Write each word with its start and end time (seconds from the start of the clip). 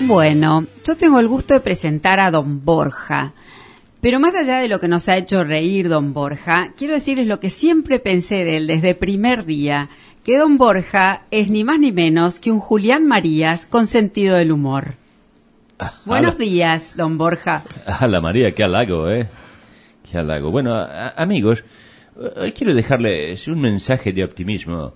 Bueno, 0.00 0.66
yo 0.86 0.96
tengo 0.96 1.20
el 1.20 1.28
gusto 1.28 1.54
de 1.54 1.60
presentar 1.60 2.20
a 2.20 2.30
don 2.30 2.64
Borja. 2.64 3.32
Pero 4.00 4.18
más 4.18 4.34
allá 4.34 4.58
de 4.58 4.68
lo 4.68 4.80
que 4.80 4.88
nos 4.88 5.08
ha 5.08 5.16
hecho 5.18 5.44
reír 5.44 5.88
don 5.90 6.14
Borja, 6.14 6.72
quiero 6.76 6.94
decirles 6.94 7.26
lo 7.26 7.38
que 7.38 7.50
siempre 7.50 7.98
pensé 7.98 8.44
de 8.44 8.56
él 8.56 8.66
desde 8.66 8.94
primer 8.94 9.44
día, 9.44 9.90
que 10.24 10.38
don 10.38 10.56
Borja 10.56 11.22
es 11.30 11.50
ni 11.50 11.64
más 11.64 11.78
ni 11.78 11.92
menos 11.92 12.40
que 12.40 12.50
un 12.50 12.60
Julián 12.60 13.06
Marías 13.06 13.66
con 13.66 13.86
sentido 13.86 14.36
del 14.36 14.52
humor. 14.52 14.94
Ah, 15.78 15.92
Buenos 16.06 16.38
días, 16.38 16.96
don 16.96 17.18
Borja. 17.18 17.64
Hola 18.00 18.20
María, 18.22 18.52
qué 18.52 18.64
halago, 18.64 19.10
¿eh? 19.10 19.28
Qué 20.10 20.16
halago. 20.18 20.50
Bueno, 20.50 20.74
a- 20.74 21.10
amigos, 21.10 21.62
hoy 22.36 22.52
quiero 22.52 22.74
dejarles 22.74 23.46
un 23.48 23.60
mensaje 23.60 24.12
de 24.12 24.24
optimismo. 24.24 24.94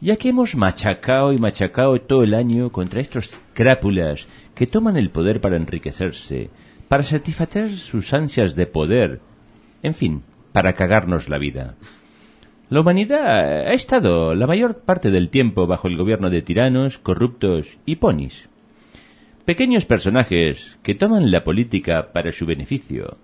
Ya 0.00 0.16
que 0.16 0.28
hemos 0.28 0.54
machacado 0.54 1.32
y 1.32 1.38
machacado 1.38 1.98
todo 2.00 2.22
el 2.22 2.34
año 2.34 2.70
contra 2.70 3.00
estos 3.00 3.40
crápulas 3.54 4.28
que 4.54 4.66
toman 4.66 4.96
el 4.96 5.10
poder 5.10 5.40
para 5.40 5.56
enriquecerse, 5.56 6.50
para 6.88 7.02
satisfacer 7.02 7.70
sus 7.70 8.12
ansias 8.12 8.54
de 8.56 8.66
poder, 8.66 9.20
en 9.82 9.94
fin, 9.94 10.22
para 10.52 10.74
cagarnos 10.74 11.28
la 11.30 11.38
vida. 11.38 11.76
La 12.68 12.80
humanidad 12.80 13.68
ha 13.68 13.72
estado 13.72 14.34
la 14.34 14.46
mayor 14.46 14.80
parte 14.80 15.10
del 15.10 15.30
tiempo 15.30 15.66
bajo 15.66 15.88
el 15.88 15.96
gobierno 15.96 16.28
de 16.28 16.42
tiranos, 16.42 16.98
corruptos 16.98 17.78
y 17.86 17.96
ponis. 17.96 18.48
Pequeños 19.46 19.86
personajes 19.86 20.76
que 20.82 20.96
toman 20.96 21.30
la 21.30 21.44
política 21.44 22.12
para 22.12 22.32
su 22.32 22.44
beneficio. 22.44 23.16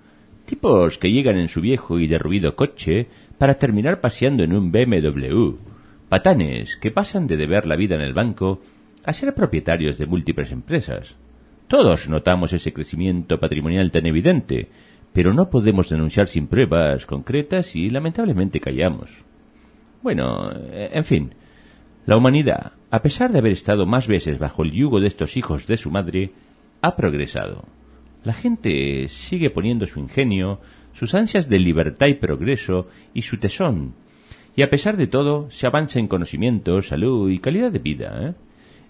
Tipos 0.46 0.96
que 0.96 1.10
llegan 1.10 1.37
en 1.37 1.48
su 1.48 1.60
viejo 1.60 1.98
y 1.98 2.07
derruido 2.07 2.54
coche 2.54 3.09
para 3.37 3.54
terminar 3.54 4.01
paseando 4.01 4.45
en 4.45 4.54
un 4.54 4.70
BMW. 4.70 5.71
Patanes 6.12 6.77
que 6.77 6.91
pasan 6.91 7.27
de 7.27 7.39
deber 7.39 7.65
la 7.65 7.75
vida 7.75 7.95
en 7.95 8.02
el 8.02 8.12
banco 8.12 8.61
a 9.07 9.15
ser 9.15 9.33
propietarios 9.33 9.97
de 9.97 10.05
múltiples 10.05 10.52
empresas. 10.52 11.16
Todos 11.69 12.07
notamos 12.07 12.52
ese 12.52 12.75
crecimiento 12.75 13.38
patrimonial 13.41 13.91
tan 13.91 14.05
evidente, 14.05 14.69
pero 15.15 15.32
no 15.32 15.49
podemos 15.49 15.88
denunciar 15.88 16.29
sin 16.29 16.49
pruebas 16.49 17.07
concretas 17.07 17.74
y 17.77 17.88
lamentablemente 17.88 18.60
callamos. 18.60 19.09
Bueno, 20.02 20.52
en 20.52 21.04
fin, 21.04 21.35
la 22.04 22.19
humanidad, 22.19 22.73
a 22.91 23.01
pesar 23.01 23.32
de 23.32 23.38
haber 23.38 23.52
estado 23.52 23.87
más 23.87 24.07
veces 24.07 24.38
bajo 24.38 24.65
el 24.65 24.73
yugo 24.73 25.01
de 25.01 25.09
estos 25.09 25.38
hijos 25.38 25.66
de 25.66 25.79
su 25.79 25.91
madre, 25.91 26.32
ha 26.82 26.95
progresado. 26.95 27.65
La 28.23 28.35
gente 28.35 29.09
sigue 29.09 29.49
poniendo 29.49 29.87
su 29.87 29.99
ingenio, 29.99 30.60
sus 30.93 31.15
ansias 31.15 31.49
de 31.49 31.59
libertad 31.59 32.09
y 32.09 32.16
progreso 32.16 32.88
y 33.15 33.23
su 33.23 33.38
tesón. 33.38 33.95
Y 34.54 34.62
a 34.62 34.70
pesar 34.70 34.96
de 34.96 35.06
todo, 35.06 35.50
se 35.50 35.66
avanza 35.66 35.98
en 35.98 36.08
conocimiento, 36.08 36.82
salud 36.82 37.30
y 37.30 37.38
calidad 37.38 37.72
de 37.72 37.78
vida. 37.78 38.18
¿eh? 38.20 38.34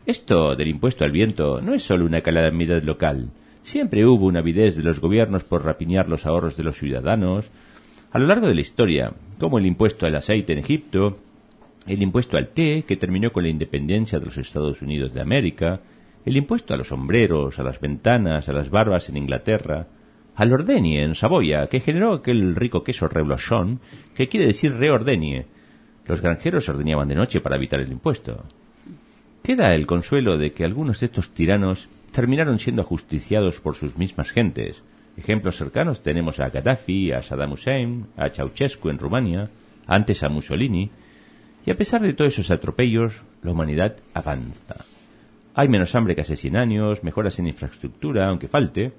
Esto 0.06 0.56
del 0.56 0.68
impuesto 0.68 1.04
al 1.04 1.12
viento 1.12 1.60
no 1.60 1.74
es 1.74 1.84
solo 1.84 2.04
una 2.04 2.20
calamidad 2.20 2.82
local. 2.82 3.30
Siempre 3.62 4.04
hubo 4.04 4.26
una 4.26 4.40
avidez 4.40 4.76
de 4.76 4.82
los 4.82 5.00
gobiernos 5.00 5.44
por 5.44 5.64
rapiñar 5.64 6.08
los 6.08 6.26
ahorros 6.26 6.56
de 6.56 6.64
los 6.64 6.76
ciudadanos. 6.76 7.48
A 8.10 8.18
lo 8.18 8.26
largo 8.26 8.48
de 8.48 8.56
la 8.56 8.60
historia, 8.60 9.12
como 9.38 9.58
el 9.58 9.66
impuesto 9.66 10.04
al 10.04 10.16
aceite 10.16 10.52
en 10.52 10.58
Egipto, 10.58 11.18
el 11.86 12.02
impuesto 12.02 12.36
al 12.36 12.48
té, 12.48 12.84
que 12.86 12.96
terminó 12.96 13.32
con 13.32 13.44
la 13.44 13.48
independencia 13.48 14.18
de 14.18 14.26
los 14.26 14.38
Estados 14.38 14.82
Unidos 14.82 15.14
de 15.14 15.20
América, 15.20 15.80
el 16.24 16.36
impuesto 16.36 16.74
a 16.74 16.76
los 16.76 16.88
sombreros, 16.88 17.60
a 17.60 17.62
las 17.62 17.80
ventanas, 17.80 18.48
a 18.48 18.52
las 18.52 18.68
barbas 18.70 19.08
en 19.08 19.16
Inglaterra, 19.16 19.86
al 20.34 20.52
ordenie 20.52 21.02
en 21.02 21.14
Saboya, 21.14 21.66
que 21.66 21.80
generó 21.80 22.14
aquel 22.14 22.54
rico 22.54 22.82
queso 22.82 23.08
reblochón, 23.08 23.80
que 24.14 24.28
quiere 24.28 24.46
decir 24.46 24.74
reordenie. 24.74 25.46
Los 26.06 26.20
granjeros 26.20 26.68
ordeñaban 26.68 27.08
de 27.08 27.14
noche 27.14 27.40
para 27.40 27.56
evitar 27.56 27.80
el 27.80 27.92
impuesto. 27.92 28.44
Queda 29.42 29.74
el 29.74 29.86
consuelo 29.86 30.38
de 30.38 30.52
que 30.52 30.64
algunos 30.64 31.00
de 31.00 31.06
estos 31.06 31.30
tiranos 31.34 31.88
terminaron 32.12 32.58
siendo 32.58 32.82
ajusticiados 32.82 33.60
por 33.60 33.76
sus 33.76 33.96
mismas 33.96 34.30
gentes. 34.30 34.82
Ejemplos 35.16 35.56
cercanos 35.56 36.02
tenemos 36.02 36.40
a 36.40 36.48
Gaddafi, 36.48 37.12
a 37.12 37.22
Saddam 37.22 37.52
Hussein, 37.52 38.06
a 38.16 38.30
Ceausescu 38.30 38.88
en 38.88 38.98
Rumania, 38.98 39.50
antes 39.86 40.22
a 40.22 40.28
Mussolini, 40.28 40.90
y 41.66 41.70
a 41.70 41.76
pesar 41.76 42.02
de 42.02 42.14
todos 42.14 42.32
esos 42.32 42.50
atropellos, 42.50 43.20
la 43.42 43.52
humanidad 43.52 43.96
avanza. 44.14 44.84
Hay 45.54 45.68
menos 45.68 45.94
hambre 45.94 46.14
que 46.14 46.22
hace 46.22 46.36
100 46.36 46.56
años, 46.56 47.04
mejoras 47.04 47.38
en 47.38 47.46
infraestructura, 47.46 48.28
aunque 48.28 48.48
falte, 48.48 48.92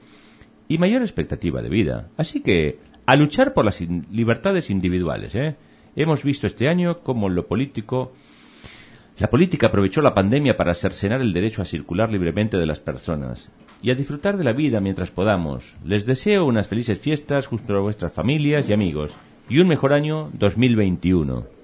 y 0.68 0.78
mayor 0.78 1.02
expectativa 1.02 1.62
de 1.62 1.70
vida. 1.70 2.10
Así 2.18 2.42
que, 2.42 2.80
a 3.06 3.16
luchar 3.16 3.54
por 3.54 3.66
las 3.66 3.82
libertades 3.82 4.70
individuales, 4.70 5.36
¿eh? 5.36 5.56
Hemos 5.96 6.24
visto 6.24 6.48
este 6.48 6.68
año 6.68 7.00
cómo 7.00 7.30
lo 7.30 7.46
político 7.46 8.14
la 9.20 9.30
política 9.30 9.68
aprovechó 9.68 10.02
la 10.02 10.16
pandemia 10.16 10.58
para 10.58 10.74
cercenar 10.74 11.22
el 11.22 11.34
derecho 11.34 11.62
a 11.62 11.66
circular 11.66 12.12
libremente 12.12 12.58
de 12.58 12.66
las 12.66 12.80
personas 12.80 13.50
y 13.84 13.92
a 13.92 13.96
disfrutar 13.96 14.38
de 14.38 14.44
la 14.44 14.54
vida 14.54 14.80
mientras 14.80 15.12
podamos. 15.12 15.76
Les 15.86 16.08
deseo 16.08 16.46
unas 16.46 16.68
felices 16.68 16.98
fiestas 16.98 17.46
junto 17.46 17.76
a 17.78 17.82
vuestras 17.82 18.12
familias 18.12 18.70
y 18.70 18.74
amigos 18.74 19.14
y 19.48 19.60
un 19.60 19.68
mejor 19.68 19.94
año 19.94 20.32
2021. 20.34 21.63